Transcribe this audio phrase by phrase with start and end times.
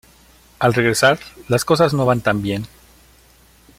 [0.57, 2.65] Al regresar, las cosas no van tan bien.